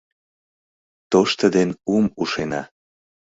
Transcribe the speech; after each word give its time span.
Тошто 1.11 1.45
ден 1.55 1.69
ум 1.95 2.05
ушена. 2.21 2.61